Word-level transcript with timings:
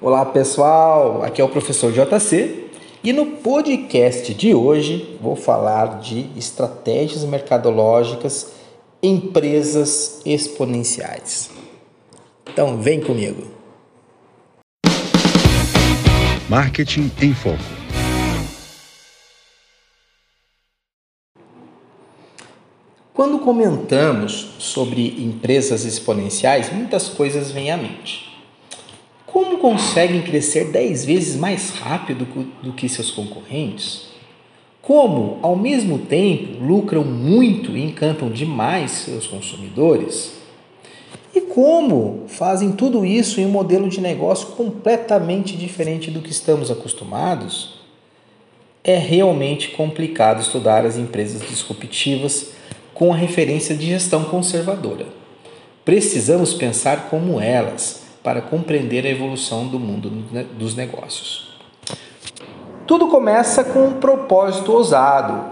Olá 0.00 0.24
pessoal, 0.24 1.24
aqui 1.24 1.40
é 1.40 1.44
o 1.44 1.48
professor 1.48 1.90
JC 1.90 2.66
e 3.02 3.12
no 3.12 3.26
podcast 3.38 4.32
de 4.32 4.54
hoje 4.54 5.18
vou 5.20 5.34
falar 5.34 5.98
de 5.98 6.30
estratégias 6.36 7.24
mercadológicas 7.24 8.52
empresas 9.02 10.22
exponenciais. 10.24 11.50
Então 12.48 12.80
vem 12.80 13.00
comigo. 13.00 13.42
Marketing 16.48 17.10
em 17.20 17.34
Foco. 17.34 17.58
Quando 23.12 23.40
comentamos 23.40 24.54
sobre 24.60 25.20
empresas 25.20 25.84
exponenciais, 25.84 26.72
muitas 26.72 27.08
coisas 27.08 27.50
vêm 27.50 27.72
à 27.72 27.76
mente. 27.76 28.27
Como 29.30 29.58
conseguem 29.58 30.22
crescer 30.22 30.70
10 30.70 31.04
vezes 31.04 31.36
mais 31.36 31.70
rápido 31.70 32.26
do 32.62 32.72
que 32.72 32.88
seus 32.88 33.10
concorrentes? 33.10 34.08
Como, 34.80 35.38
ao 35.42 35.54
mesmo 35.54 35.98
tempo, 35.98 36.64
lucram 36.64 37.04
muito 37.04 37.76
e 37.76 37.84
encantam 37.84 38.30
demais 38.30 38.90
seus 38.90 39.26
consumidores? 39.26 40.32
E 41.34 41.42
como 41.42 42.24
fazem 42.26 42.72
tudo 42.72 43.04
isso 43.04 43.38
em 43.38 43.44
um 43.44 43.50
modelo 43.50 43.90
de 43.90 44.00
negócio 44.00 44.48
completamente 44.48 45.58
diferente 45.58 46.10
do 46.10 46.22
que 46.22 46.30
estamos 46.30 46.70
acostumados? 46.70 47.80
É 48.82 48.96
realmente 48.96 49.72
complicado 49.72 50.40
estudar 50.40 50.86
as 50.86 50.96
empresas 50.96 51.46
disruptivas 51.46 52.52
com 52.94 53.12
a 53.12 53.16
referência 53.16 53.76
de 53.76 53.88
gestão 53.88 54.24
conservadora. 54.24 55.06
Precisamos 55.84 56.54
pensar 56.54 57.10
como 57.10 57.38
elas 57.38 58.07
para 58.28 58.42
compreender 58.42 59.06
a 59.06 59.08
evolução 59.08 59.68
do 59.68 59.78
mundo 59.78 60.10
dos 60.52 60.74
negócios. 60.74 61.48
Tudo 62.86 63.06
começa 63.06 63.64
com 63.64 63.86
um 63.86 63.92
propósito 63.94 64.70
ousado, 64.70 65.46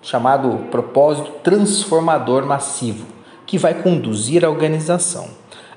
chamado 0.00 0.70
propósito 0.70 1.32
transformador 1.42 2.46
massivo, 2.46 3.04
que 3.44 3.58
vai 3.58 3.74
conduzir 3.74 4.42
a 4.42 4.48
organização. 4.48 5.28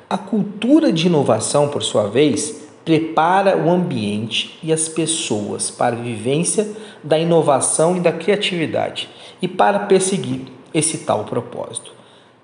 A 0.09 0.17
cultura 0.17 0.89
de 0.89 1.07
inovação, 1.07 1.67
por 1.67 1.83
sua 1.83 2.07
vez, 2.07 2.61
prepara 2.85 3.57
o 3.57 3.69
ambiente 3.69 4.57
e 4.63 4.71
as 4.71 4.87
pessoas 4.87 5.69
para 5.69 5.97
a 5.97 5.99
vivência 5.99 6.65
da 7.03 7.19
inovação 7.19 7.97
e 7.97 7.99
da 7.99 8.13
criatividade 8.13 9.09
e 9.41 9.49
para 9.49 9.79
perseguir 9.79 10.43
esse 10.73 10.99
tal 10.99 11.25
propósito. 11.25 12.00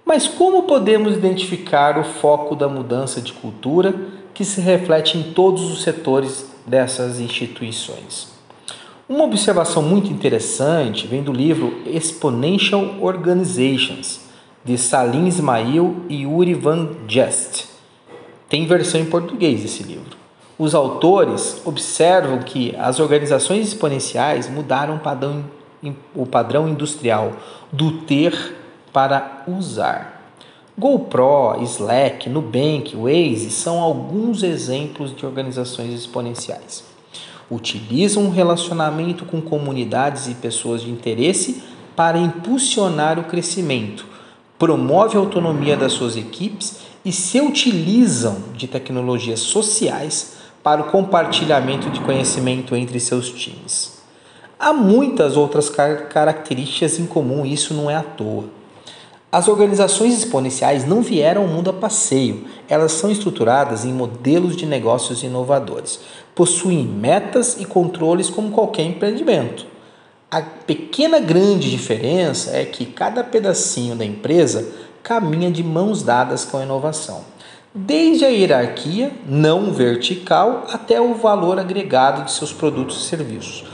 Mas 0.08 0.26
como 0.26 0.64
podemos 0.64 1.18
identificar 1.18 2.00
o 2.00 2.04
foco 2.06 2.56
da 2.56 2.70
mudança 2.70 3.20
de 3.20 3.34
cultura 3.34 3.94
que 4.34 4.46
se 4.46 4.62
reflete 4.62 5.18
em 5.18 5.34
todos 5.34 5.70
os 5.70 5.82
setores 5.82 6.50
dessas 6.66 7.20
instituições? 7.20 8.30
Uma 9.10 9.26
observação 9.26 9.84
muito 9.84 10.10
interessante 10.10 11.06
vem 11.08 11.22
do 11.22 11.34
livro 11.34 11.82
Exponential 11.86 12.96
Organizations, 13.02 14.22
de 14.64 14.78
Salim 14.78 15.28
Ismail 15.28 15.98
e 16.08 16.26
Uri 16.26 16.54
Van 16.54 16.88
Jest. 17.06 17.66
Tem 18.48 18.66
versão 18.66 19.02
em 19.02 19.06
português 19.06 19.66
esse 19.66 19.84
livro. 19.84 20.16
Os 20.58 20.74
autores 20.74 21.62
observam 21.66 22.40
que 22.40 22.74
as 22.78 23.02
organizações 23.02 23.68
exponenciais 23.68 24.50
mudaram 24.50 25.02
o 26.16 26.26
padrão 26.26 26.70
industrial 26.70 27.34
do 27.74 27.92
ter 28.04 28.57
para 28.98 29.44
usar. 29.48 30.24
GoPro, 30.76 31.62
Slack, 31.62 32.28
Nubank, 32.28 32.96
Waze 32.96 33.52
são 33.52 33.80
alguns 33.80 34.42
exemplos 34.42 35.16
de 35.16 35.24
organizações 35.24 35.94
exponenciais. 35.94 36.84
Utilizam 37.48 38.24
um 38.24 38.32
relacionamento 38.32 39.24
com 39.24 39.40
comunidades 39.40 40.28
e 40.28 40.34
pessoas 40.34 40.82
de 40.82 40.90
interesse 40.90 41.62
para 41.96 42.18
impulsionar 42.18 43.20
o 43.20 43.26
crescimento, 43.26 44.04
promove 44.58 45.16
a 45.16 45.20
autonomia 45.20 45.78
das 45.78 45.92
suas 45.92 46.18
equipes 46.18 46.80
e 47.06 47.12
se 47.12 47.40
utilizam 47.40 48.46
de 48.56 48.66
tecnologias 48.66 49.42
sociais 49.42 50.38
para 50.64 50.82
o 50.82 50.86
compartilhamento 50.86 51.92
de 51.92 52.00
conhecimento 52.00 52.76
entre 52.76 53.00
seus 53.00 53.30
times. 53.30 54.00
Há 54.60 54.74
muitas 54.74 55.38
outras 55.38 55.70
características 55.70 56.98
em 56.98 57.06
comum, 57.06 57.46
isso 57.46 57.76
não 57.76 57.92
é 57.92 57.96
à 57.96 58.02
toa. 58.02 58.57
As 59.30 59.50
organizações 59.50 60.18
exponenciais 60.18 60.86
não 60.86 61.02
vieram 61.02 61.42
ao 61.42 61.48
mundo 61.50 61.70
a 61.70 61.74
passeio, 61.74 62.46
elas 62.70 62.94
são 62.94 63.12
estruturadas 63.12 63.84
em 63.84 63.92
modelos 63.92 64.56
de 64.56 64.66
negócios 64.66 65.22
inovadores, 65.22 66.00
possuem 66.34 66.86
metas 66.86 67.58
e 67.60 67.66
controles 67.66 68.30
como 68.30 68.52
qualquer 68.52 68.84
empreendimento. 68.84 69.66
A 70.32 70.42
pequena 70.42 71.20
grande 71.20 71.70
diferença 71.70 72.52
é 72.56 72.64
que 72.64 72.86
cada 72.86 73.22
pedacinho 73.22 73.98
da 73.98 74.06
empresa 74.06 74.66
caminha 75.04 75.52
de 75.52 75.64
mãos 75.64 76.04
dadas 76.04 76.46
com 76.46 76.58
a 76.58 76.64
inovação, 76.64 77.22
desde 77.74 78.24
a 78.24 78.30
hierarquia 78.30 79.12
não 79.26 79.74
vertical 79.74 80.66
até 80.72 81.02
o 81.02 81.14
valor 81.16 81.60
agregado 81.60 82.24
de 82.24 82.32
seus 82.32 82.54
produtos 82.54 83.04
e 83.04 83.10
serviços. 83.10 83.66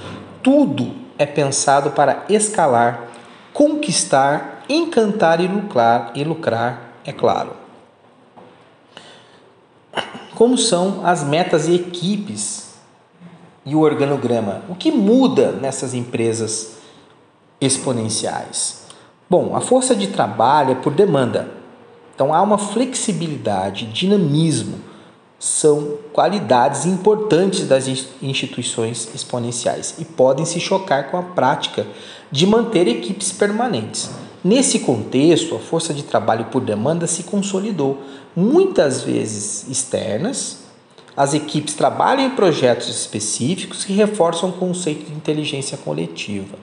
Tudo 0.42 0.94
é 1.18 1.28
pensado 1.28 1.92
para 1.92 2.26
escalar, 2.28 3.08
conquistar 3.54 4.53
encantar 4.74 5.40
e 5.40 5.48
lucrar, 5.48 6.12
e 6.16 6.24
lucrar, 6.24 6.94
é 7.06 7.12
claro. 7.12 7.52
Como 10.36 10.58
são 10.58 11.06
as 11.06 11.24
metas 11.24 11.68
e 11.68 11.76
equipes 11.76 12.74
e 13.66 13.76
o 13.76 13.82
organograma? 13.82 14.64
O 14.68 14.76
que 14.76 14.92
muda 14.92 15.52
nessas 15.52 15.94
empresas 15.94 16.78
exponenciais? 17.62 18.84
Bom, 19.30 19.56
a 19.56 19.62
força 19.62 19.96
de 19.96 20.08
trabalho 20.08 20.72
é 20.72 20.76
por 20.76 20.94
demanda. 20.94 21.52
Então 22.16 22.34
há 22.34 22.42
uma 22.42 22.58
flexibilidade, 22.58 23.86
dinamismo, 23.88 24.80
são 25.40 25.98
qualidades 26.14 26.86
importantes 26.86 27.68
das 27.68 27.88
instituições 28.22 29.10
exponenciais 29.14 29.96
e 30.00 30.06
podem 30.06 30.46
se 30.46 30.58
chocar 30.60 31.12
com 31.12 31.18
a 31.18 31.24
prática 31.24 31.86
de 32.32 32.48
manter 32.48 32.88
equipes 32.88 33.32
permanentes. 33.32 34.10
Nesse 34.44 34.80
contexto, 34.80 35.56
a 35.56 35.60
força 35.60 35.94
de 35.94 36.04
trabalho 36.04 36.46
por 36.46 36.62
demanda 36.62 37.08
se 37.08 37.24
consolidou, 37.24 38.00
muitas 38.36 39.02
vezes 39.02 39.66
externas. 39.70 40.64
As 41.16 41.34
equipes 41.34 41.76
trabalham 41.76 42.26
em 42.26 42.32
projetos 42.32 42.90
específicos 42.90 43.86
que 43.86 43.94
reforçam 43.94 44.50
o 44.50 44.54
conceito 44.54 45.06
de 45.06 45.14
inteligência 45.14 45.78
coletiva. 45.78 46.58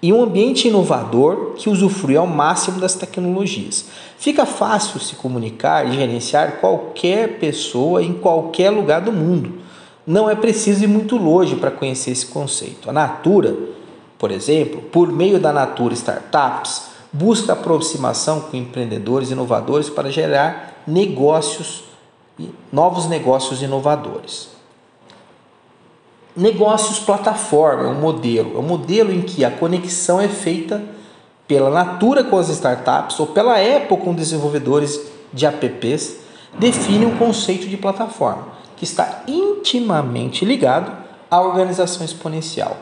E 0.00 0.12
um 0.12 0.22
ambiente 0.22 0.68
inovador 0.68 1.54
que 1.56 1.68
usufrui 1.68 2.16
ao 2.16 2.28
máximo 2.28 2.78
das 2.78 2.94
tecnologias. 2.94 3.86
Fica 4.18 4.46
fácil 4.46 5.00
se 5.00 5.16
comunicar 5.16 5.88
e 5.88 5.96
gerenciar 5.96 6.60
qualquer 6.60 7.40
pessoa 7.40 8.04
em 8.04 8.12
qualquer 8.12 8.70
lugar 8.70 9.00
do 9.00 9.10
mundo. 9.10 9.54
Não 10.06 10.30
é 10.30 10.36
preciso 10.36 10.84
ir 10.84 10.86
muito 10.86 11.16
longe 11.16 11.56
para 11.56 11.72
conhecer 11.72 12.12
esse 12.12 12.26
conceito. 12.26 12.88
A 12.88 12.92
Natura, 12.92 13.56
por 14.16 14.30
exemplo, 14.30 14.80
por 14.92 15.10
meio 15.10 15.40
da 15.40 15.52
Natura 15.52 15.94
Startups, 15.94 16.95
busca 17.16 17.54
aproximação 17.54 18.40
com 18.40 18.56
empreendedores 18.56 19.30
inovadores 19.30 19.88
para 19.88 20.10
gerar 20.10 20.82
negócios, 20.86 21.84
novos 22.72 23.06
negócios 23.06 23.62
inovadores. 23.62 24.48
Negócios 26.36 26.98
plataforma 26.98 27.84
é 27.84 27.86
um 27.86 28.00
modelo, 28.00 28.56
é 28.56 28.58
um 28.58 28.62
modelo 28.62 29.10
em 29.10 29.22
que 29.22 29.44
a 29.44 29.50
conexão 29.50 30.20
é 30.20 30.28
feita 30.28 30.82
pela 31.48 31.70
Natura 31.70 32.22
com 32.24 32.36
as 32.36 32.50
startups 32.50 33.18
ou 33.18 33.28
pela 33.28 33.54
Apple 33.54 33.96
com 33.96 34.12
desenvolvedores 34.12 35.00
de 35.32 35.46
apps, 35.46 36.18
define 36.58 37.06
um 37.06 37.16
conceito 37.16 37.66
de 37.68 37.76
plataforma 37.76 38.48
que 38.76 38.84
está 38.84 39.22
intimamente 39.26 40.44
ligado 40.44 40.92
à 41.30 41.40
organização 41.40 42.04
exponencial 42.04 42.76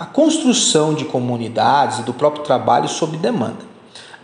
a 0.00 0.06
construção 0.06 0.94
de 0.94 1.04
comunidades 1.04 1.98
e 1.98 2.02
do 2.04 2.14
próprio 2.14 2.42
trabalho 2.42 2.88
sob 2.88 3.18
demanda. 3.18 3.69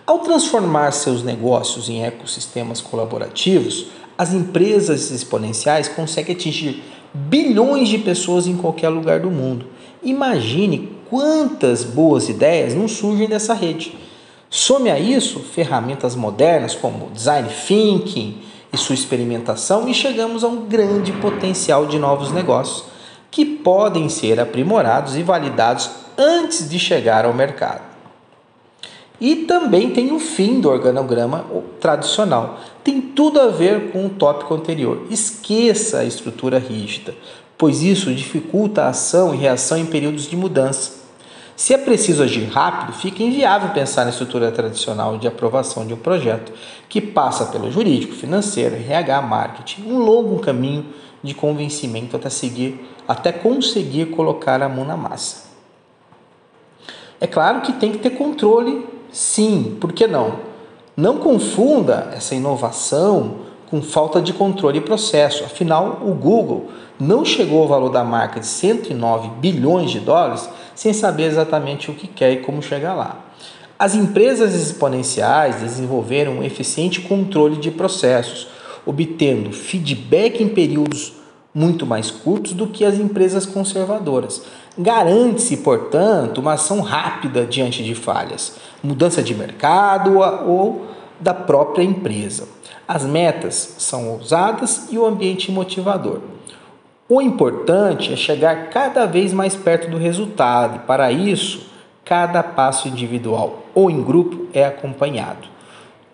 Ao 0.07 0.21
transformar 0.21 0.93
seus 0.93 1.25
negócios 1.25 1.89
em 1.89 2.05
ecossistemas 2.05 2.81
colaborativos, 2.81 3.89
as 4.17 4.33
empresas 4.33 5.11
exponenciais 5.11 5.89
conseguem 5.89 6.37
atingir 6.37 6.81
bilhões 7.13 7.89
de 7.89 7.99
pessoas 7.99 8.47
em 8.47 8.57
qualquer 8.57 8.89
lugar 8.89 9.19
do 9.19 9.33
mundo. 9.33 9.67
Imagine 10.05 10.97
quantas 11.11 11.83
boas 11.83 12.29
ideias 12.29 12.73
não 12.73 12.87
surgem 12.87 13.27
dessa 13.27 13.53
rede. 13.53 13.99
Some 14.49 14.89
a 14.89 14.97
isso 14.97 15.41
ferramentas 15.41 16.15
modernas 16.15 16.73
como 16.73 17.11
design 17.11 17.49
thinking 17.67 18.43
e 18.73 18.77
sua 18.77 18.95
experimentação 18.95 19.89
e 19.89 19.93
chegamos 19.93 20.45
a 20.45 20.47
um 20.47 20.67
grande 20.67 21.11
potencial 21.15 21.85
de 21.85 21.99
novos 21.99 22.31
negócios 22.31 22.85
que 23.29 23.45
podem 23.45 24.09
ser 24.09 24.39
aprimorados 24.39 25.17
e 25.17 25.25
validados 25.25 25.91
antes 26.17 26.69
de 26.69 26.79
chegar 26.79 27.25
ao 27.25 27.35
mercado. 27.35 27.96
E 29.21 29.37
também 29.37 29.91
tem 29.91 30.13
o 30.13 30.19
fim 30.19 30.61
do 30.61 30.69
organograma 30.69 31.47
tradicional. 31.81 32.61
Tem 32.85 33.01
tudo 33.01 33.41
a 33.41 33.49
ver 33.49 33.91
com 33.91 34.07
o 34.07 34.11
tópico 34.11 34.55
anterior. 34.55 35.07
Esqueça 35.11 36.01
a 36.01 36.05
estrutura 36.05 36.59
rígida, 36.59 37.15
pois 37.57 37.83
isso 37.83 38.15
dificulta 38.15 38.83
a 38.83 38.89
ação 38.89 39.35
e 39.35 39.39
reação 39.39 39.79
em 39.79 39.87
períodos 39.87 40.29
de 40.29 40.37
mudança. 40.37 41.07
Se 41.57 41.73
é 41.73 41.79
preciso 41.79 42.23
agir 42.23 42.45
rápido, 42.45 42.93
fica 42.93 43.23
inviável 43.23 43.71
pensar 43.71 44.05
na 44.05 44.11
estrutura 44.11 44.53
tradicional 44.53 45.17
de 45.17 45.27
aprovação 45.27 45.87
de 45.87 45.95
um 45.95 45.97
projeto, 45.97 46.53
que 46.87 47.01
passa 47.01 47.47
pelo 47.47 47.71
jurídico, 47.71 48.15
financeiro, 48.15 48.77
RH, 48.77 49.23
marketing, 49.23 49.83
um 49.89 49.97
longo 49.97 50.39
caminho 50.39 50.85
de 51.23 51.33
convencimento 51.33 52.15
até 52.15 52.29
seguir, 52.29 52.87
até 53.09 53.33
conseguir 53.33 54.11
colocar 54.11 54.63
a 54.63 54.69
mão 54.69 54.85
na 54.85 54.99
massa. 54.99 55.47
É 57.19 57.27
claro 57.27 57.63
que 57.63 57.73
tem 57.73 57.93
que 57.93 57.99
ter 57.99 58.11
controle, 58.11 58.87
sim, 59.13 59.77
por 59.81 59.93
que 59.93 60.07
não? 60.07 60.41
Não 60.97 61.19
confunda 61.19 62.11
essa 62.15 62.35
inovação 62.35 63.47
com 63.69 63.83
falta 63.83 64.21
de 64.21 64.33
controle 64.33 64.79
e 64.79 64.81
processo. 64.81 65.45
Afinal, 65.45 66.01
o 66.05 66.15
Google 66.15 66.71
não 66.99 67.25
chegou 67.25 67.63
ao 67.63 67.69
valor 67.69 67.91
da 67.91 68.05
marca 68.05 68.41
de 68.41 68.47
109 68.47 69.29
bilhões 69.41 69.91
de 69.91 70.01
dólares 70.01 70.49
sem 70.75 70.93
saber 70.93 71.25
exatamente 71.25 71.91
o 71.91 71.95
que 71.95 72.07
quer 72.07 72.33
e 72.33 72.37
como 72.39 72.63
chegar 72.63 72.95
lá. 72.95 73.27
As 73.79 73.95
empresas 73.95 74.55
exponenciais 74.55 75.57
desenvolveram 75.57 76.39
um 76.39 76.43
eficiente 76.43 77.03
controle 77.03 77.57
de 77.57 77.71
processos, 77.71 78.49
obtendo 78.87 79.53
feedback 79.53 80.43
em 80.43 80.49
períodos 80.49 81.13
muito 81.57 81.87
mais 81.87 82.11
curtos 82.11 82.53
do 82.53 82.67
que 82.67 82.85
as 82.85 82.99
empresas 82.99 83.47
conservadoras. 83.47 84.43
Garante-se, 84.77 85.57
portanto, 85.57 86.37
uma 86.37 86.53
ação 86.53 86.83
rápida 86.83 87.47
diante 87.47 87.83
de 87.83 87.95
falhas, 87.95 88.57
mudança 88.83 89.23
de 89.23 89.35
mercado 89.35 90.19
ou 90.19 90.85
da 91.19 91.33
própria 91.33 91.83
empresa. 91.83 92.47
As 92.87 93.07
metas 93.07 93.77
são 93.79 94.11
ousadas 94.11 94.89
e 94.91 94.99
o 94.99 95.07
ambiente 95.07 95.51
motivador. 95.51 96.21
O 97.09 97.23
importante 97.23 98.13
é 98.13 98.17
chegar 98.17 98.69
cada 98.69 99.07
vez 99.07 99.33
mais 99.33 99.57
perto 99.57 99.89
do 99.89 99.97
resultado, 99.97 100.77
e 100.77 100.79
para 100.81 101.11
isso, 101.11 101.71
cada 102.05 102.43
passo 102.43 102.87
individual 102.87 103.63
ou 103.75 103.91
em 103.91 104.03
grupo 104.03 104.47
é 104.53 104.67
acompanhado. 104.67 105.49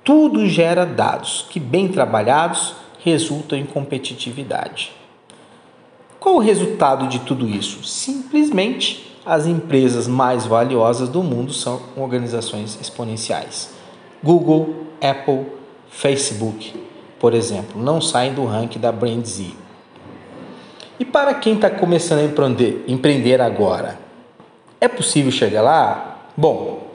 Tudo 0.05 0.47
gera 0.47 0.87
dados 0.87 1.47
que, 1.51 1.59
bem 1.59 1.89
trabalhados, 1.89 2.77
resultam 3.01 3.59
em 3.59 3.65
competitividade. 3.65 5.02
Qual 6.23 6.37
o 6.37 6.39
resultado 6.39 7.09
de 7.09 7.19
tudo 7.19 7.49
isso? 7.49 7.83
Simplesmente 7.83 9.13
as 9.27 9.45
empresas 9.45 10.07
mais 10.07 10.47
valiosas 10.47 11.09
do 11.09 11.21
mundo 11.21 11.53
são 11.53 11.83
organizações 11.97 12.79
exponenciais. 12.81 13.71
Google, 14.23 14.87
Apple, 15.01 15.47
Facebook, 15.91 16.81
por 17.19 17.35
exemplo, 17.35 17.83
não 17.83 18.01
saem 18.01 18.35
do 18.35 18.45
ranking 18.45 18.79
da 18.79 18.93
Brand 18.93 19.25
Z. 19.25 19.51
E 20.97 21.05
para 21.05 21.35
quem 21.35 21.55
está 21.57 21.69
começando 21.69 22.21
a 22.21 22.25
empreender, 22.25 22.85
empreender 22.87 23.41
agora, 23.41 23.99
é 24.81 24.87
possível 24.87 25.33
chegar 25.33 25.63
lá? 25.63 26.19
Bom, 26.37 26.87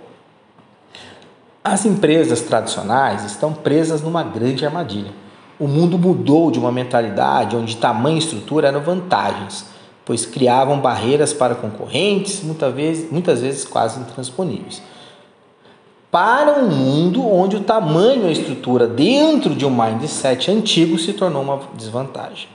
as 1.62 1.85
empresas 1.85 2.44
tradicionais 2.44 3.25
estão 3.25 3.53
presas 3.53 4.01
numa 4.01 4.24
grande 4.24 4.65
armadilha. 4.65 5.26
O 5.59 5.68
mundo 5.68 5.98
mudou 5.98 6.51
de 6.51 6.59
uma 6.59 6.71
mentalidade 6.71 7.56
onde 7.56 7.77
tamanho 7.77 8.18
e 8.18 8.19
estrutura 8.19 8.68
eram 8.68 8.81
vantagens, 8.81 9.65
pois 10.06 10.25
criavam 10.25 10.80
barreiras 10.80 11.33
para 11.33 11.56
concorrentes, 11.56 12.44
muitas 12.44 12.74
vezes, 12.74 13.12
muitas 13.12 13.42
vezes 13.42 13.65
quase 13.65 14.00
intransponíveis. 14.00 14.81
Para 16.12 16.59
um 16.59 16.69
mundo 16.69 17.27
onde 17.27 17.57
o 17.57 17.62
tamanho 17.62 18.24
e 18.24 18.27
a 18.27 18.31
estrutura 18.31 18.88
dentro 18.88 19.56
de 19.56 19.65
um 19.65 19.69
mindset 19.69 20.51
antigo 20.51 20.98
se 20.98 21.13
tornou 21.13 21.42
uma 21.42 21.60
desvantagem. 21.75 22.48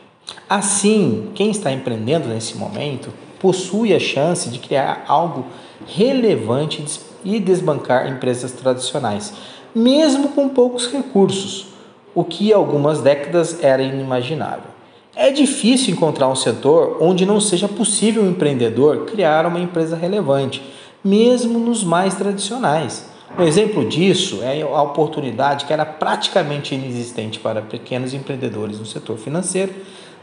Assim, 0.48 1.30
quem 1.34 1.50
está 1.50 1.72
empreendendo 1.72 2.28
nesse 2.28 2.56
momento 2.56 3.12
possui 3.40 3.92
a 3.94 3.98
chance 3.98 4.48
de 4.48 4.58
criar 4.58 5.04
algo 5.08 5.44
relevante 5.86 6.84
e 7.24 7.40
desbancar 7.40 8.08
empresas 8.08 8.52
tradicionais, 8.52 9.34
mesmo 9.74 10.28
com 10.28 10.48
poucos 10.48 10.86
recursos, 10.86 11.71
o 12.14 12.24
que 12.24 12.52
há 12.52 12.56
algumas 12.56 13.00
décadas 13.00 13.62
era 13.62 13.82
inimaginável. 13.82 14.70
É 15.14 15.30
difícil 15.30 15.92
encontrar 15.92 16.28
um 16.28 16.34
setor 16.34 16.96
onde 17.00 17.26
não 17.26 17.40
seja 17.40 17.68
possível 17.68 18.22
um 18.22 18.30
empreendedor 18.30 19.04
criar 19.04 19.46
uma 19.46 19.60
empresa 19.60 19.96
relevante, 19.96 20.62
mesmo 21.04 21.58
nos 21.58 21.84
mais 21.84 22.14
tradicionais. 22.14 23.10
Um 23.38 23.42
exemplo 23.42 23.86
disso 23.88 24.40
é 24.42 24.60
a 24.62 24.82
oportunidade 24.82 25.64
que 25.64 25.72
era 25.72 25.84
praticamente 25.84 26.74
inexistente 26.74 27.38
para 27.38 27.62
pequenos 27.62 28.12
empreendedores 28.14 28.78
no 28.78 28.86
setor 28.86 29.16
financeiro 29.16 29.72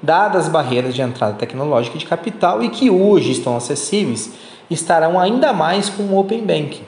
dadas 0.02 0.46
as 0.46 0.52
barreiras 0.52 0.96
de 0.96 1.02
entrada 1.02 1.34
tecnológica 1.34 1.96
e 1.96 2.00
de 2.00 2.06
capital 2.06 2.64
e 2.64 2.70
que 2.70 2.90
hoje 2.90 3.32
estão 3.32 3.56
acessíveis, 3.56 4.32
estarão 4.70 5.20
ainda 5.20 5.52
mais 5.52 5.90
com 5.90 6.04
o 6.04 6.20
Open 6.20 6.46
Banking. 6.46 6.84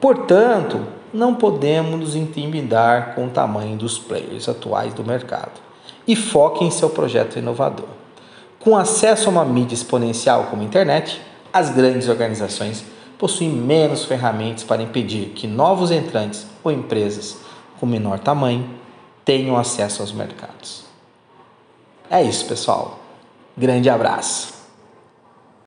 Portanto, 0.00 0.80
não 1.16 1.34
podemos 1.34 1.98
nos 1.98 2.14
intimidar 2.14 3.14
com 3.14 3.26
o 3.26 3.30
tamanho 3.30 3.76
dos 3.76 3.98
players 3.98 4.48
atuais 4.48 4.94
do 4.94 5.04
mercado 5.04 5.60
e 6.06 6.14
foque 6.14 6.64
em 6.64 6.70
seu 6.70 6.90
projeto 6.90 7.38
inovador. 7.38 7.88
Com 8.60 8.76
acesso 8.76 9.28
a 9.28 9.32
uma 9.32 9.44
mídia 9.44 9.74
exponencial 9.74 10.44
como 10.44 10.62
a 10.62 10.64
internet, 10.64 11.20
as 11.52 11.70
grandes 11.70 12.08
organizações 12.08 12.84
possuem 13.18 13.50
menos 13.50 14.04
ferramentas 14.04 14.62
para 14.62 14.82
impedir 14.82 15.30
que 15.30 15.46
novos 15.46 15.90
entrantes 15.90 16.46
ou 16.62 16.70
empresas 16.70 17.38
com 17.80 17.86
menor 17.86 18.18
tamanho 18.18 18.68
tenham 19.24 19.56
acesso 19.56 20.02
aos 20.02 20.12
mercados. 20.12 20.84
É 22.10 22.22
isso, 22.22 22.44
pessoal. 22.44 23.00
Grande 23.56 23.88
abraço. 23.88 24.55